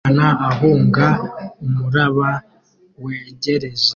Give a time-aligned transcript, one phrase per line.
[0.07, 1.05] Umwana ahunga
[1.63, 2.29] umuraba
[3.03, 3.89] wegereje